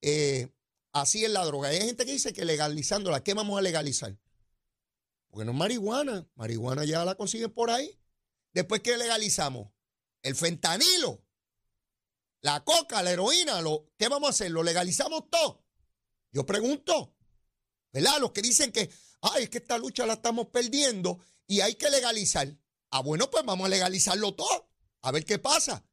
Eh, 0.02 0.50
así 0.92 1.26
es 1.26 1.32
la 1.32 1.46
droga. 1.46 1.70
Hay 1.70 1.80
gente 1.80 2.06
que 2.06 2.12
dice 2.12 2.34
que 2.34 2.46
legalizándola, 2.46 3.24
¿qué 3.24 3.34
vamos 3.34 3.58
a 3.58 3.62
legalizar? 3.62 4.18
Porque 5.30 5.46
no 5.46 5.52
es 5.52 5.58
marihuana, 5.58 6.28
marihuana 6.36 6.86
ya 6.86 7.04
la 7.06 7.16
consiguen 7.16 7.52
por 7.52 7.72
ahí. 7.72 8.00
Después, 8.54 8.82
¿qué 8.82 8.98
legalizamos? 8.98 9.70
El 10.22 10.36
fentanilo, 10.36 11.24
la 12.42 12.64
coca, 12.64 13.02
la 13.04 13.12
heroína, 13.12 13.62
lo, 13.62 13.92
¿qué 13.98 14.08
vamos 14.08 14.28
a 14.28 14.32
hacer? 14.32 14.52
¿Lo 14.52 14.64
legalizamos 14.64 15.30
todo? 15.30 15.67
Yo 16.32 16.46
pregunto, 16.46 17.16
¿verdad? 17.92 18.20
Los 18.20 18.32
que 18.32 18.42
dicen 18.42 18.72
que, 18.72 18.90
ay, 19.22 19.44
es 19.44 19.50
que 19.50 19.60
esta 19.60 19.78
lucha 19.78 20.06
la 20.06 20.14
estamos 20.14 20.48
perdiendo 20.48 21.20
y 21.48 21.62
hay 21.62 21.76
que 21.76 21.90
legalizar. 21.90 22.56
Ah, 22.92 23.02
bueno, 23.02 23.30
pues 23.30 23.44
vamos 23.46 23.66
a 23.66 23.70
legalizarlo 23.70 24.36
todo, 24.36 24.70
a 25.02 25.12
ver 25.12 25.26
qué 25.26 25.40
pasa. 25.40 25.86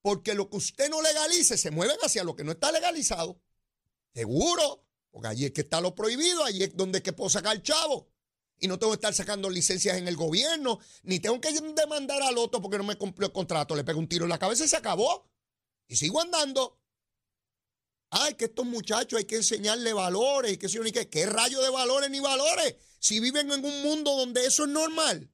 Porque 0.00 0.34
lo 0.34 0.50
que 0.50 0.58
usted 0.58 0.90
no 0.90 1.00
legalice 1.00 1.56
se 1.56 1.70
mueven 1.70 1.96
hacia 2.02 2.24
lo 2.24 2.36
que 2.36 2.44
no 2.44 2.52
está 2.52 2.70
legalizado. 2.70 3.40
Seguro, 4.12 4.86
porque 5.10 5.28
allí 5.28 5.44
es 5.46 5.52
que 5.52 5.62
está 5.62 5.80
lo 5.80 5.94
prohibido, 5.94 6.44
allí 6.44 6.64
es 6.64 6.76
donde 6.76 7.02
que 7.02 7.12
puedo 7.12 7.30
sacar 7.30 7.62
chavo. 7.62 8.10
Y 8.58 8.68
no 8.68 8.78
tengo 8.78 8.92
que 8.92 8.96
estar 8.96 9.14
sacando 9.14 9.50
licencias 9.50 9.96
en 9.96 10.06
el 10.06 10.16
gobierno, 10.16 10.78
ni 11.02 11.20
tengo 11.20 11.40
que 11.40 11.52
demandar 11.52 12.22
al 12.22 12.38
otro 12.38 12.60
porque 12.60 12.78
no 12.78 12.84
me 12.84 12.96
cumplió 12.96 13.26
el 13.26 13.32
contrato. 13.32 13.74
Le 13.74 13.84
pego 13.84 13.98
un 13.98 14.08
tiro 14.08 14.24
en 14.24 14.30
la 14.30 14.38
cabeza 14.38 14.64
y 14.64 14.68
se 14.68 14.76
acabó. 14.76 15.28
Y 15.88 15.96
sigo 15.96 16.20
andando. 16.20 16.78
Ay, 18.16 18.34
que 18.34 18.44
estos 18.44 18.64
muchachos 18.64 19.18
hay 19.18 19.24
que 19.24 19.34
enseñarle 19.34 19.92
valores 19.92 20.52
y 20.52 20.56
que 20.56 20.68
si 20.68 20.78
qué. 20.92 21.08
¿Qué 21.08 21.26
rayo 21.26 21.60
de 21.60 21.68
valores 21.68 22.08
ni 22.10 22.20
valores? 22.20 22.76
Si 23.00 23.18
viven 23.18 23.50
en 23.50 23.64
un 23.64 23.82
mundo 23.82 24.16
donde 24.16 24.46
eso 24.46 24.64
es 24.64 24.70
normal. 24.70 25.32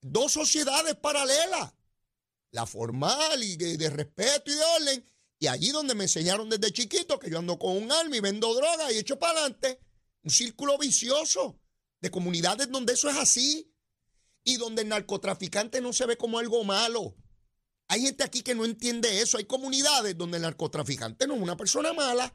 Dos 0.00 0.32
sociedades 0.32 0.96
paralelas. 0.96 1.74
La 2.50 2.64
formal 2.64 3.42
y 3.42 3.58
de, 3.58 3.90
respeto 3.90 4.50
y 4.50 4.54
de 4.54 4.64
orden. 4.80 5.06
Y 5.38 5.48
allí 5.48 5.70
donde 5.70 5.94
me 5.94 6.04
enseñaron 6.04 6.48
desde 6.48 6.72
chiquito 6.72 7.18
que 7.18 7.28
yo 7.28 7.40
ando 7.40 7.58
con 7.58 7.76
un 7.76 7.92
arma 7.92 8.16
y 8.16 8.20
vendo 8.20 8.54
droga 8.54 8.90
y 8.90 8.96
echo 8.96 9.18
para 9.18 9.40
adelante. 9.40 9.82
Un 10.22 10.30
círculo 10.30 10.78
vicioso 10.78 11.60
de 12.00 12.10
comunidades 12.10 12.70
donde 12.70 12.94
eso 12.94 13.10
es 13.10 13.16
así. 13.18 13.70
Y 14.44 14.56
donde 14.56 14.80
el 14.80 14.88
narcotraficante 14.88 15.82
no 15.82 15.92
se 15.92 16.06
ve 16.06 16.16
como 16.16 16.38
algo 16.38 16.64
malo. 16.64 17.16
Hay 17.88 18.02
gente 18.02 18.22
aquí 18.22 18.42
que 18.42 18.54
no 18.54 18.64
entiende 18.64 19.20
eso. 19.20 19.38
Hay 19.38 19.44
comunidades 19.44 20.16
donde 20.16 20.36
el 20.36 20.42
narcotraficante 20.42 21.26
no 21.26 21.34
es 21.34 21.40
una 21.40 21.56
persona 21.56 21.92
mala. 21.94 22.34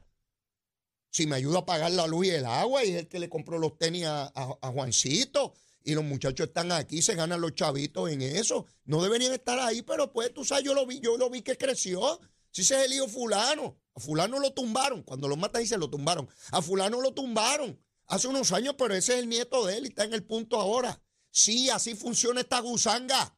Si 1.10 1.28
me 1.28 1.36
ayuda 1.36 1.60
a 1.60 1.66
pagar 1.66 1.92
la 1.92 2.08
luz 2.08 2.26
y 2.26 2.30
el 2.30 2.44
agua 2.44 2.84
y 2.84 2.90
es 2.90 2.96
el 2.96 3.08
que 3.08 3.20
le 3.20 3.28
compró 3.28 3.58
los 3.58 3.78
tenis 3.78 4.04
a, 4.06 4.72
Juancito 4.72 5.54
y 5.84 5.94
los 5.94 6.02
muchachos 6.02 6.48
están 6.48 6.72
aquí, 6.72 7.02
se 7.02 7.14
ganan 7.14 7.40
los 7.40 7.54
chavitos 7.54 8.10
en 8.10 8.22
eso. 8.22 8.66
No 8.84 9.00
deberían 9.00 9.32
estar 9.32 9.60
ahí, 9.60 9.82
pero 9.82 10.12
pues 10.12 10.34
tú 10.34 10.44
sabes, 10.44 10.64
yo 10.64 10.74
lo 10.74 10.86
vi, 10.86 10.98
yo 10.98 11.16
lo 11.16 11.30
vi 11.30 11.42
que 11.42 11.56
creció. 11.56 12.20
Si 12.50 12.62
ese 12.62 12.80
es 12.80 12.86
el 12.86 12.94
hijo 12.94 13.06
fulano, 13.06 13.78
a 13.94 14.00
fulano 14.00 14.40
lo 14.40 14.52
tumbaron. 14.52 15.04
Cuando 15.04 15.28
lo 15.28 15.36
matan 15.36 15.62
y 15.62 15.66
se 15.66 15.78
lo 15.78 15.88
tumbaron. 15.88 16.28
A 16.50 16.62
fulano 16.62 17.00
lo 17.00 17.14
tumbaron 17.14 17.80
hace 18.06 18.26
unos 18.26 18.50
años, 18.50 18.74
pero 18.76 18.94
ese 18.94 19.12
es 19.14 19.18
el 19.20 19.28
nieto 19.28 19.64
de 19.66 19.76
él 19.76 19.84
y 19.84 19.88
está 19.90 20.02
en 20.02 20.14
el 20.14 20.24
punto 20.24 20.60
ahora. 20.60 21.00
Sí, 21.30 21.70
así 21.70 21.94
funciona 21.94 22.40
esta 22.40 22.58
gusanga. 22.58 23.36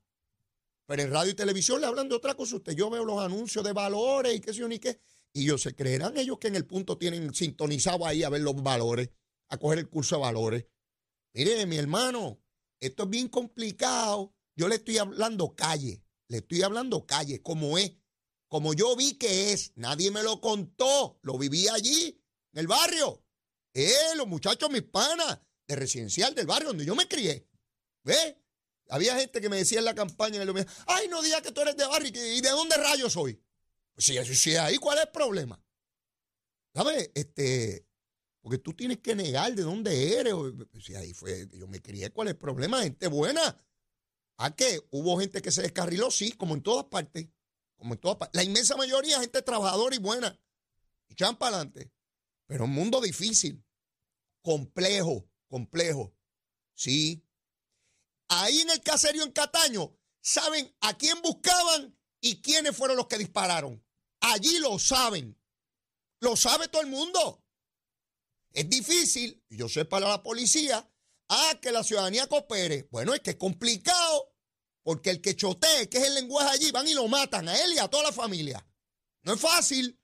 Pero 0.87 1.03
en 1.03 1.11
radio 1.11 1.33
y 1.33 1.35
televisión 1.35 1.81
le 1.81 1.87
hablan 1.87 2.09
de 2.09 2.15
otra 2.15 2.35
cosa. 2.35 2.57
Usted, 2.57 2.75
yo 2.75 2.89
veo 2.91 3.05
los 3.05 3.21
anuncios 3.21 3.65
de 3.65 3.73
valores 3.73 4.35
y 4.35 4.41
qué 4.41 4.53
sé 4.53 4.61
yo 4.61 4.69
ni 4.69 4.79
qué. 4.79 5.01
Y 5.33 5.43
ellos 5.43 5.63
se 5.63 5.75
creerán 5.75 6.17
ellos 6.17 6.39
que 6.39 6.49
en 6.49 6.57
el 6.57 6.67
punto 6.67 6.97
tienen 6.97 7.35
sintonizado 7.35 8.07
ahí 8.07 8.23
a 8.23 8.29
ver 8.29 8.41
los 8.41 8.55
valores, 8.63 9.11
a 9.49 9.59
coger 9.59 9.81
el 9.81 9.89
curso 9.89 10.17
de 10.17 10.23
valores. 10.23 10.67
Mire, 11.35 11.67
mi 11.67 11.77
hermano, 11.77 12.41
esto 12.81 13.03
es 13.03 13.11
bien 13.11 13.29
complicado. 13.29 14.35
Yo 14.55 14.69
le 14.69 14.77
estoy 14.77 14.99
hablando 14.99 15.55
calle, 15.55 16.03
le 16.29 16.39
estoy 16.39 16.63
hablando 16.63 17.05
calle, 17.05 17.43
como 17.43 17.77
es, 17.77 17.93
como 18.49 18.73
yo 18.73 18.97
vi 18.97 19.15
que 19.15 19.53
es. 19.53 19.73
Nadie 19.77 20.11
me 20.11 20.23
lo 20.23 20.41
contó, 20.41 21.19
lo 21.23 21.37
viví 21.37 21.69
allí, 21.69 22.23
en 22.53 22.61
el 22.61 22.67
barrio. 22.67 23.23
Eh, 23.75 24.15
los 24.17 24.27
muchachos, 24.27 24.71
mis 24.71 24.85
panas, 24.85 25.39
de 25.67 25.77
residencial 25.77 26.35
del 26.35 26.47
barrio 26.47 26.69
donde 26.69 26.87
yo 26.87 26.95
me 26.95 27.09
crié. 27.09 27.47
¿Ve? 28.05 28.41
Había 28.89 29.17
gente 29.19 29.41
que 29.41 29.49
me 29.49 29.57
decía 29.57 29.79
en 29.79 29.85
la 29.85 29.95
campaña, 29.95 30.43
en 30.43 30.49
el 30.49 30.67
ay, 30.87 31.09
no 31.09 31.23
digas 31.23 31.43
que 31.43 31.53
tú 31.53 31.61
eres 31.61 31.77
de 31.77 31.87
barrio 31.87 32.11
y 32.11 32.41
de 32.41 32.51
dónde 32.51 32.77
rayos 32.77 33.13
soy. 33.13 33.43
Pues 33.95 34.07
si, 34.07 34.35
si 34.35 34.57
ahí, 34.57 34.77
¿cuál 34.77 34.99
es 34.99 35.05
el 35.05 35.11
problema? 35.11 35.61
¿Sabes? 36.75 37.11
Este, 37.15 37.87
porque 38.43 38.59
tú 38.59 38.75
tienes 38.75 38.99
que 38.99 39.17
negar 39.17 39.55
de 39.55 39.63
dónde 39.63 40.19
eres. 40.21 40.35
Si 40.81 40.95
ahí 40.95 41.13
fue, 41.15 41.49
yo 41.53 41.67
me 41.67 41.83
crié, 41.83 42.11
¿cuál 42.11 42.29
es 42.29 42.35
el 42.35 42.39
problema? 42.39 42.83
Gente 42.83 43.09
buena. 43.09 43.61
¿A 44.37 44.55
qué? 44.55 44.87
Hubo 44.91 45.19
gente 45.19 45.43
que 45.43 45.51
se 45.51 45.63
descarriló, 45.63 46.11
sí, 46.11 46.33
como 46.33 46.55
en 46.55 46.63
todas 46.63 46.85
partes. 46.85 47.27
Como 47.77 47.95
en 47.95 48.01
todas 48.01 48.19
partes. 48.19 48.37
La 48.37 48.45
inmensa 48.45 48.77
mayoría, 48.77 49.21
gente 49.21 49.43
trabajadora 49.43 49.97
y 49.97 49.99
buena. 49.99 50.39
Y 51.09 51.15
echan 51.15 51.37
para 51.37 51.57
adelante. 51.57 51.91
Pero 52.47 52.67
un 52.67 52.71
mundo 52.71 53.01
difícil, 53.01 53.65
complejo, 54.43 55.29
complejo. 55.49 56.15
Sí, 56.75 57.26
ahí 58.29 58.61
en 58.61 58.71
el 58.71 58.83
caserío 58.83 59.23
en 59.23 59.33
Cataño, 59.33 59.97
saben 60.21 60.75
a 60.81 60.97
quién 60.97 61.21
buscaban 61.23 61.97
y 62.21 62.41
quiénes 62.43 62.77
fueron 62.77 62.97
los 62.97 63.07
que 63.07 63.19
dispararon. 63.19 63.85
Allí 64.21 64.59
lo 64.59 64.79
saben. 64.79 65.41
Lo 66.21 66.37
sabe 66.37 66.69
todo 66.69 66.83
el 66.83 66.89
mundo. 66.89 67.45
Es 68.53 68.69
difícil, 68.69 69.45
yo 69.51 69.69
sé 69.69 69.85
para 69.85 70.09
la 70.09 70.23
policía, 70.23 70.91
a 71.29 71.61
que 71.61 71.73
la 71.73 71.85
ciudadanía 71.85 72.27
coopere. 72.27 72.89
Bueno, 72.91 73.15
es 73.15 73.21
que 73.21 73.31
es 73.31 73.37
complicado, 73.37 74.35
porque 74.83 75.11
el 75.11 75.21
que 75.21 75.37
chotee, 75.37 75.89
que 75.89 75.99
es 75.99 76.05
el 76.05 76.15
lenguaje 76.15 76.51
allí, 76.51 76.71
van 76.71 76.89
y 76.89 76.95
lo 76.95 77.07
matan 77.09 77.49
a 77.49 77.63
él 77.63 77.75
y 77.75 77.79
a 77.79 77.89
toda 77.89 78.05
la 78.05 78.13
familia. 78.13 78.67
No 79.23 79.35
es 79.35 79.41
fácil. 79.41 80.01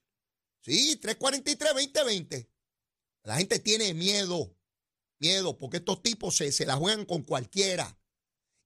Sí, 0.61 1.00
343-2020. 1.00 2.49
La 3.25 3.37
gente 3.37 3.59
tiene 3.59 3.95
miedo, 3.95 4.57
miedo, 5.19 5.57
porque 5.57 5.79
estos 5.79 6.02
tipos 6.02 6.37
se, 6.37 6.52
se 6.52 6.67
la 6.67 6.76
juegan 6.76 7.07
con 7.07 7.23
cualquiera. 7.23 7.99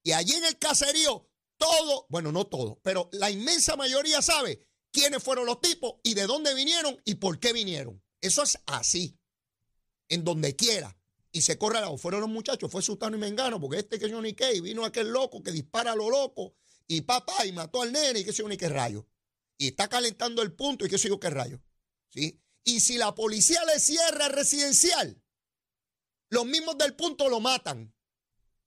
Y 0.06 0.12
allí 0.12 0.34
en 0.34 0.44
el 0.44 0.56
caserío, 0.56 1.28
todo, 1.56 2.06
bueno, 2.10 2.30
no 2.30 2.46
todo, 2.46 2.78
pero 2.84 3.08
la 3.10 3.28
inmensa 3.28 3.74
mayoría 3.74 4.22
sabe 4.22 4.64
quiénes 4.92 5.20
fueron 5.20 5.46
los 5.46 5.60
tipos 5.60 5.94
y 6.04 6.14
de 6.14 6.28
dónde 6.28 6.54
vinieron 6.54 6.96
y 7.04 7.16
por 7.16 7.40
qué 7.40 7.52
vinieron. 7.52 8.00
Eso 8.20 8.44
es 8.44 8.56
así, 8.66 9.18
en 10.08 10.22
donde 10.22 10.54
quiera. 10.54 10.96
Y 11.32 11.40
se 11.40 11.58
corre 11.58 11.80
lado. 11.80 11.98
Fueron 11.98 12.20
los 12.20 12.30
muchachos, 12.30 12.70
fue 12.70 12.82
Sultano 12.82 13.16
y 13.16 13.18
Mengano, 13.18 13.60
porque 13.60 13.78
este 13.80 13.98
que 13.98 14.08
yo 14.08 14.22
ni 14.22 14.34
qué, 14.34 14.60
vino 14.60 14.84
aquel 14.84 15.08
loco 15.08 15.42
que 15.42 15.50
dispara 15.50 15.90
a 15.90 15.96
lo 15.96 16.08
loco, 16.08 16.54
y 16.86 17.00
papá, 17.00 17.44
y 17.44 17.50
mató 17.50 17.82
al 17.82 17.90
nene, 17.90 18.20
y 18.20 18.24
qué 18.24 18.32
sé 18.32 18.44
yo 18.44 18.48
ni 18.48 18.56
qué 18.56 18.68
rayo. 18.68 19.08
Y 19.58 19.66
está 19.66 19.88
calentando 19.88 20.40
el 20.40 20.52
punto, 20.52 20.86
y 20.86 20.88
qué 20.88 20.98
sé 20.98 21.08
yo 21.08 21.18
qué 21.18 21.30
rayo. 21.30 21.60
¿Sí? 22.10 22.40
Y 22.62 22.78
si 22.78 22.96
la 22.96 23.12
policía 23.12 23.64
le 23.64 23.80
cierra 23.80 24.28
residencial, 24.28 25.20
los 26.30 26.46
mismos 26.46 26.78
del 26.78 26.94
punto 26.94 27.28
lo 27.28 27.40
matan 27.40 27.95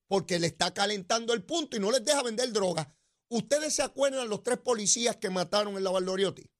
porque 0.10 0.40
le 0.40 0.48
está 0.48 0.74
calentando 0.74 1.34
el 1.34 1.46
punto 1.46 1.78
y 1.78 1.80
no 1.80 1.92
les 1.92 2.04
deja 2.04 2.24
vender 2.24 2.52
droga. 2.52 2.94
¿Ustedes 3.30 3.76
se 3.76 3.84
acuerdan 3.84 4.28
los 4.28 4.42
tres 4.42 4.58
policías 4.58 5.18
que 5.18 5.30
mataron 5.30 5.78
en 5.78 5.84
la 5.84 5.92
Valdoriotti? 5.92 6.52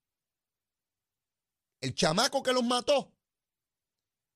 El 1.82 1.96
chamaco 1.96 2.44
que 2.44 2.54
los 2.54 2.64
mató, 2.64 3.12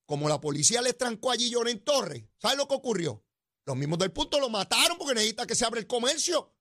como 0.07 0.27
la 0.27 0.41
policía 0.41 0.81
les 0.81 0.97
trancó 0.97 1.29
allí 1.29 1.53
en 1.53 1.83
Torres, 1.83 2.23
¿sabe 2.41 2.57
lo 2.57 2.67
que 2.67 2.73
ocurrió? 2.73 3.23
Los 3.65 3.77
mismos 3.77 3.99
del 3.99 4.11
punto 4.11 4.39
lo 4.39 4.49
mataron 4.49 4.97
porque 4.97 5.13
necesita 5.13 5.45
que 5.45 5.55
se 5.55 5.63
abra 5.63 5.79
el 5.79 5.87
comercio. 5.87 6.51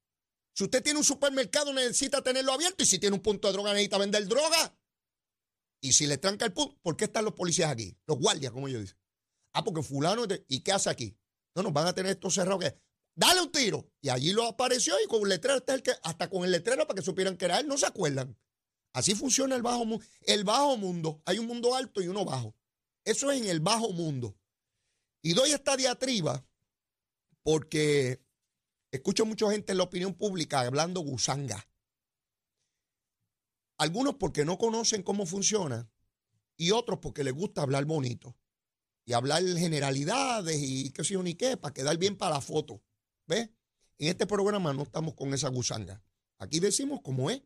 Si 0.55 0.65
usted 0.65 0.83
tiene 0.83 0.99
un 0.99 1.05
supermercado, 1.05 1.73
necesita 1.73 2.23
tenerlo 2.23 2.53
abierto. 2.53 2.83
Y 2.83 2.87
si 2.87 2.99
tiene 2.99 3.17
un 3.17 3.23
punto 3.23 3.49
de 3.49 3.55
droga, 3.55 3.73
necesita 3.73 3.97
vender 3.97 4.29
droga. 4.29 4.79
Y 5.81 5.95
si 5.95 6.07
le 6.07 6.19
tranca 6.19 6.45
el 6.45 6.53
punto, 6.53 6.79
¿por 6.83 6.97
qué 6.97 7.07
están 7.07 7.25
los 7.25 7.35
policías 7.35 7.71
aquí? 7.71 7.97
Los 8.07 8.19
guardias, 8.19 8.53
como 8.53 8.69
yo 8.69 8.79
dice. 8.79 8.95
Ah, 9.55 9.65
porque 9.65 9.83
fulano. 9.83 10.25
¿Y 10.49 10.61
qué 10.61 10.73
hace 10.73 10.91
aquí? 10.91 11.17
No, 11.55 11.63
nos 11.63 11.73
van 11.73 11.87
a 11.87 11.95
tener 11.95 12.13
estos 12.13 12.35
cerrados 12.35 12.65
que. 12.65 12.77
Dale 13.15 13.43
un 13.43 13.53
tiro. 13.53 13.91
Y 14.01 14.09
allí 14.09 14.33
lo 14.33 14.47
apareció 14.47 14.95
y 15.05 15.07
con 15.07 15.21
un 15.21 15.29
letrero, 15.29 15.57
hasta, 15.57 15.75
el 15.75 15.83
que, 15.83 15.93
hasta 16.03 16.31
con 16.31 16.45
el 16.45 16.51
letrero 16.51 16.87
para 16.87 16.99
que 16.99 17.05
supieran 17.05 17.37
que 17.37 17.45
era 17.45 17.61
él, 17.61 17.67
no 17.69 17.77
se 17.77 17.87
acuerdan. 17.87 18.39
Así 18.95 19.15
funciona 19.15 19.55
el 19.55 19.63
bajo 19.63 19.85
mundo. 19.85 20.05
El 20.23 20.45
bajo 20.45 20.77
mundo, 20.77 21.23
hay 21.25 21.39
un 21.39 21.47
mundo 21.47 21.75
alto 21.75 22.01
y 22.01 22.09
uno 22.09 22.25
bajo. 22.25 22.55
Eso 23.05 23.31
es 23.31 23.41
en 23.41 23.49
el 23.49 23.61
bajo 23.61 23.93
mundo. 23.93 24.37
Y 25.23 25.35
doy 25.35 25.53
esta 25.53 25.77
diatriba 25.77 26.45
porque 27.43 28.25
escucho 28.91 29.27
mucha 29.27 29.51
gente 29.51 29.73
en 29.73 29.79
la 29.79 29.85
opinión 29.85 30.15
pública 30.15 30.61
hablando 30.61 31.01
gusanga. 31.01 31.69
Algunos 33.79 34.15
porque 34.15 34.45
no 34.45 34.59
conocen 34.59 35.03
cómo 35.03 35.27
funciona 35.27 35.91
y 36.57 36.71
otros 36.71 36.99
porque 37.01 37.25
les 37.25 37.35
gusta 37.35 37.63
hablar 37.63 37.85
bonito 37.85 38.37
y 39.05 39.13
hablar 39.13 39.43
generalidades 39.43 40.59
y 40.61 40.91
qué 40.91 41.05
sé 41.05 41.15
yo 41.15 41.23
ni 41.23 41.35
qué, 41.35 41.57
para 41.57 41.75
quedar 41.75 41.97
bien 41.99 42.17
para 42.17 42.35
la 42.37 42.41
foto. 42.41 42.83
¿Ves? 43.27 43.51
En 43.99 44.09
este 44.09 44.27
programa 44.27 44.73
no 44.73 44.83
estamos 44.83 45.15
con 45.15 45.33
esa 45.35 45.49
gusanga. 45.49 46.03
Aquí 46.39 46.61
decimos 46.61 47.01
cómo 47.03 47.31
es. 47.31 47.43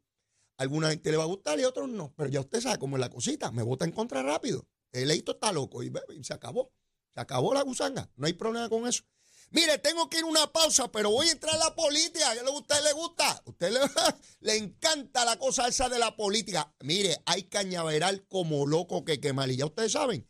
Alguna 0.58 0.90
gente 0.90 1.10
le 1.10 1.18
va 1.18 1.24
a 1.24 1.26
gustar 1.26 1.60
y 1.60 1.64
otros 1.64 1.88
no. 1.88 2.14
Pero 2.16 2.30
ya 2.30 2.40
usted 2.40 2.60
sabe 2.60 2.78
cómo 2.78 2.96
es 2.96 3.00
la 3.00 3.10
cosita. 3.10 3.50
Me 3.50 3.62
vota 3.62 3.84
en 3.84 3.92
contra 3.92 4.22
rápido. 4.22 4.66
El 4.90 5.08
leito 5.08 5.32
está 5.32 5.52
loco 5.52 5.82
y, 5.82 5.92
y 6.16 6.24
se 6.24 6.32
acabó. 6.32 6.72
Se 7.14 7.20
acabó 7.20 7.52
la 7.52 7.62
gusanga. 7.62 8.10
No 8.16 8.26
hay 8.26 8.32
problema 8.32 8.68
con 8.68 8.86
eso. 8.86 9.04
Mire, 9.50 9.78
tengo 9.78 10.08
que 10.08 10.18
ir 10.18 10.24
a 10.24 10.26
una 10.26 10.52
pausa, 10.52 10.90
pero 10.90 11.10
voy 11.10 11.28
a 11.28 11.32
entrar 11.32 11.54
a 11.54 11.58
la 11.58 11.74
política. 11.74 12.32
¿Qué 12.32 12.40
a 12.40 12.50
usted 12.50 12.82
le 12.82 12.92
gusta? 12.92 13.30
A 13.30 13.42
usted 13.44 13.70
le, 13.70 13.80
le, 14.40 14.56
encanta 14.56 15.24
la 15.24 15.38
cosa 15.38 15.68
esa 15.68 15.88
de 15.88 15.98
la 15.98 16.16
política. 16.16 16.74
Mire, 16.80 17.22
hay 17.26 17.44
cañaveral 17.44 18.26
como 18.28 18.66
loco 18.66 19.04
que 19.04 19.20
quemar. 19.20 19.50
Y 19.50 19.56
ya 19.56 19.66
ustedes 19.66 19.92
saben, 19.92 20.28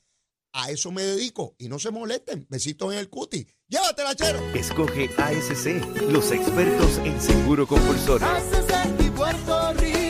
a 0.56 0.70
eso 0.70 0.90
me 0.90 1.02
dedico. 1.02 1.54
Y 1.58 1.68
no 1.68 1.78
se 1.78 1.90
molesten. 1.90 2.46
Besitos 2.48 2.92
en 2.92 2.98
el 2.98 3.08
cuti. 3.10 3.46
Llévatela, 3.68 4.14
chero. 4.14 4.40
Escoge 4.54 5.10
ASC, 5.18 5.66
los 6.10 6.30
expertos 6.32 6.98
en 7.04 7.20
seguro 7.20 7.66
compulsorio. 7.66 8.26
ASC 8.26 9.00
y 9.00 9.10
Puerto 9.10 9.72
Rico, 9.74 10.05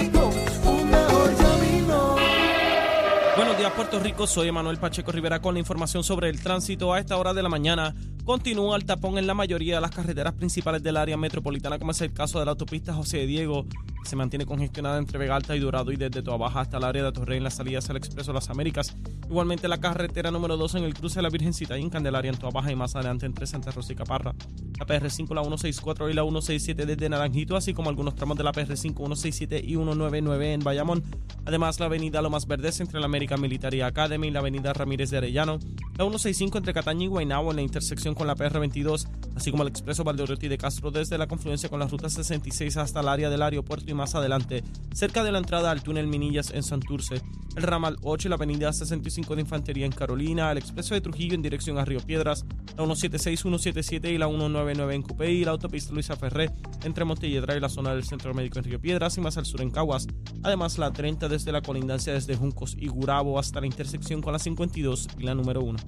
Buenos 3.57 3.73
días, 3.73 3.89
Puerto 3.89 4.05
Rico. 4.05 4.27
Soy 4.27 4.49
Emanuel 4.49 4.77
Pacheco 4.77 5.13
Rivera 5.13 5.41
con 5.41 5.55
la 5.55 5.61
información 5.61 6.05
sobre 6.05 6.29
el 6.29 6.43
tránsito 6.43 6.93
a 6.93 7.01
esta 7.01 7.17
hora 7.17 7.33
de 7.33 7.43
la 7.43 7.49
mañana. 7.49 7.95
Continúa 8.23 8.77
el 8.77 8.85
tapón 8.85 9.17
en 9.17 9.27
la 9.27 9.33
mayoría 9.33 9.77
de 9.77 9.81
las 9.81 9.93
carreteras 9.93 10.35
principales 10.35 10.83
del 10.83 10.97
área 10.97 11.17
metropolitana, 11.17 11.79
como 11.79 11.93
es 11.93 12.01
el 12.03 12.13
caso 12.13 12.39
de 12.39 12.45
la 12.45 12.51
autopista 12.51 12.93
José 12.93 13.25
Diego, 13.25 13.65
que 14.03 14.09
se 14.09 14.17
mantiene 14.17 14.45
congestionada 14.45 14.99
entre 14.99 15.17
Vega 15.17 15.37
Alta 15.37 15.57
y 15.57 15.61
Dorado 15.61 15.91
y 15.91 15.97
desde 15.97 16.23
Toa 16.23 16.37
Baja 16.37 16.61
hasta 16.61 16.77
el 16.77 16.85
área 16.85 17.05
de 17.05 17.13
Torrey 17.13 17.39
en 17.39 17.45
las 17.45 17.55
salidas 17.55 17.89
al 17.89 17.97
Expreso 17.97 18.33
Las 18.35 18.51
Américas. 18.51 18.95
Igualmente 19.31 19.69
la 19.69 19.79
carretera 19.79 20.31
número 20.31 20.57
2 20.57 20.75
en 20.75 20.85
el 20.85 20.95
cruce 20.95 21.21
de 21.21 21.23
la 21.23 21.31
Virgencita 21.31 21.79
y 21.79 21.83
en 21.83 21.89
Candelaria 21.89 22.33
en 22.33 22.37
Toa 22.37 22.51
Baja 22.51 22.73
y 22.73 22.77
más 22.77 22.95
adelante 22.95 23.27
entre 23.27 23.47
Santa 23.47 23.71
Rosa 23.71 23.93
y 23.93 23.97
Caparra. 23.97 24.35
La 24.79 24.87
PR5, 24.87 25.35
la 25.35 25.43
164 25.43 26.11
y 26.11 26.13
la 26.13 26.23
167 26.23 26.85
desde 26.85 27.09
Naranjito, 27.09 27.57
así 27.57 27.73
como 27.73 27.89
algunos 27.89 28.17
tramos 28.17 28.37
de 28.37 28.45
la 28.45 28.53
PR5, 28.53 28.97
167 28.97 29.61
y 29.65 29.69
199 29.69 30.53
en 30.53 30.61
Bayamón. 30.61 31.05
Además, 31.45 31.79
la 31.79 31.87
avenida 31.87 32.21
Lomas 32.21 32.47
Verdes 32.49 32.81
entre 32.81 32.99
la 32.99 33.07
American 33.07 33.41
Military 33.47 33.81
Academy 33.81 34.33
la 34.33 34.41
avenida 34.41 34.73
Ramírez 34.73 35.11
de 35.11 35.19
Arellano. 35.19 35.61
La 35.97 36.05
165 36.05 36.59
entre 36.59 36.75
Cataña 36.75 37.05
y 37.05 37.07
Guaynabo 37.07 37.50
en 37.50 37.57
la 37.57 37.62
intersección 37.62 38.15
con 38.15 38.26
la 38.26 38.35
PR22, 38.35 39.07
así 39.37 39.53
como 39.53 39.62
el 39.62 39.69
expreso 39.69 40.03
Valdeoriotti 40.03 40.49
de 40.49 40.59
Castro 40.59 40.91
desde 40.91 41.17
la 41.17 41.29
confluencia 41.29 41.69
con 41.69 41.79
la 41.79 41.87
ruta 41.87 42.11
66 42.11 42.76
hasta 42.76 43.00
el 43.00 43.09
área 43.09 43.31
del 43.31 43.43
aeropuerto 43.43 43.88
y 43.88 43.95
más 43.95 44.17
adelante, 44.17 44.65
cerca 44.93 45.23
de 45.23 45.31
la 45.31 45.38
entrada 45.38 45.71
al 45.71 45.85
túnel 45.85 46.09
Minillas 46.09 46.50
en 46.50 46.65
Santurce, 46.65 47.23
el 47.55 47.62
ramal 47.62 47.99
8 48.03 48.26
y 48.26 48.31
la 48.31 48.35
avenida 48.35 48.73
65 48.73 49.37
de 49.37 49.43
Infantería 49.43 49.87
en 49.87 49.93
Carolina, 49.93 50.50
el 50.50 50.59
expreso 50.59 50.95
de 50.95 51.00
Trujillo 51.00 51.35
en 51.35 51.43
dirección 51.43 51.79
a 51.79 51.85
Río 51.85 52.00
Piedras, 52.00 52.45
la 52.76 52.85
176, 52.85 53.40
177 53.40 54.11
y 54.11 54.18
la 54.18 54.26
199 54.26 54.95
en 54.95 55.02
Cupey 55.02 55.37
y 55.37 55.45
la 55.47 55.52
autopista 55.52 55.95
Luisa 55.95 56.14
Ferré 56.14 56.50
entre 56.85 57.06
Montelledra 57.06 57.56
y 57.56 57.61
la 57.61 57.71
zona 57.71 57.95
del 57.95 58.04
Centro 58.04 58.35
Médico 58.35 58.59
en 58.59 58.66
Río 58.66 58.78
Piedras 58.78 59.16
y 59.16 59.23
más 59.23 59.38
al 59.38 59.47
sur 59.47 59.62
en 59.62 59.71
Caguas. 59.71 60.06
Además, 60.42 60.76
la 60.76 60.92
30 60.92 61.28
desde 61.28 61.52
la 61.52 61.62
colindancia 61.62 62.12
desde 62.12 62.37
Juncos 62.37 62.76
y 62.78 62.88
Gurabo 62.88 63.38
hasta 63.38 63.61
la 63.61 63.66
intersección 63.66 64.21
con 64.21 64.35
la 64.35 64.38
52 64.38 65.09
y 65.18 65.23
la 65.23 65.35
número 65.35 65.62
1. 65.62 65.78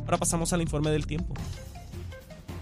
Ahora 0.00 0.18
pasamos 0.18 0.52
al 0.52 0.60
informe 0.60 0.90
del 0.90 1.06
tiempo. 1.06 1.34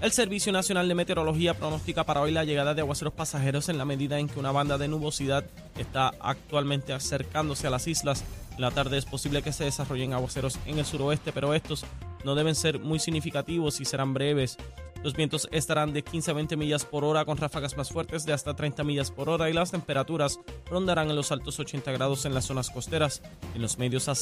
El 0.01 0.13
Servicio 0.13 0.53
Nacional 0.53 0.87
de 0.87 0.95
Meteorología 0.95 1.55
pronostica 1.55 2.05
para 2.05 2.21
hoy 2.21 2.31
la 2.31 2.45
llegada 2.45 2.75
de 2.75 2.83
aguaceros 2.83 3.15
pasajeros 3.15 3.69
en 3.69 3.79
la 3.79 3.85
medida 3.85 4.19
en 4.19 4.29
que 4.29 4.39
una 4.39 4.53
banda 4.53 4.79
de 4.79 4.89
nubosidad 4.89 5.45
está 5.77 6.13
actualmente 6.21 6.93
acercándose 6.93 7.67
a 7.67 7.71
las 7.71 7.87
islas. 7.89 8.25
En 8.55 8.61
la 8.61 8.71
tarde 8.71 8.99
es 8.99 9.05
posible 9.05 9.43
que 9.43 9.53
se 9.53 9.65
desarrollen 9.65 10.13
aguaceros 10.13 10.59
en 10.67 10.79
el 10.79 10.85
suroeste, 10.85 11.33
pero 11.33 11.55
estos 11.55 11.85
no 12.25 12.35
deben 12.35 12.55
ser 12.55 12.79
muy 12.79 12.99
significativos 12.99 13.81
y 13.81 13.85
serán 13.85 14.15
breves. 14.15 14.57
Los 15.03 15.15
vientos 15.15 15.49
estarán 15.51 15.93
de 15.93 16.03
15 16.03 16.31
a 16.31 16.35
20 16.35 16.57
millas 16.57 16.85
por 16.85 17.05
hora 17.05 17.25
con 17.25 17.37
ráfagas 17.37 17.77
más 17.77 17.91
fuertes 17.91 18.25
de 18.25 18.33
hasta 18.33 18.55
30 18.55 18.85
millas 18.85 19.11
por 19.11 19.29
hora 19.29 19.51
y 19.51 19.53
las 19.53 19.73
temperaturas 19.73 20.39
rondarán 20.71 21.11
en 21.11 21.17
los 21.17 21.33
altos 21.33 21.59
80 21.59 21.91
grados 21.91 22.25
en 22.25 22.35
las 22.35 22.45
zonas 22.45 22.71
costeras 22.71 23.21
y 23.53 23.57
en 23.57 23.63
los 23.63 23.79
medios 23.79 24.09
a, 24.09 24.15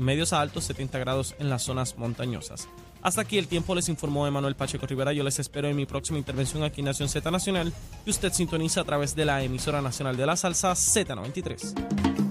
medios 0.00 0.32
a 0.32 0.40
altos 0.40 0.64
70 0.64 0.98
grados 0.98 1.34
en 1.38 1.50
las 1.50 1.62
zonas 1.62 1.98
montañosas. 1.98 2.66
Hasta 3.02 3.20
aquí 3.20 3.36
el 3.36 3.48
tiempo 3.48 3.74
les 3.74 3.88
informó 3.88 4.26
Emanuel 4.26 4.54
Pacheco 4.54 4.86
Rivera. 4.86 5.12
Yo 5.12 5.24
les 5.24 5.38
espero 5.38 5.68
en 5.68 5.76
mi 5.76 5.86
próxima 5.86 6.18
intervención 6.18 6.62
aquí 6.62 6.80
en 6.80 6.86
Nación 6.86 7.08
Z 7.08 7.30
Nacional, 7.30 7.72
que 8.04 8.10
usted 8.10 8.32
sintoniza 8.32 8.80
a 8.80 8.84
través 8.84 9.14
de 9.14 9.24
la 9.24 9.42
emisora 9.42 9.82
nacional 9.82 10.16
de 10.16 10.24
la 10.24 10.36
salsa 10.36 10.72
Z93. 10.72 12.21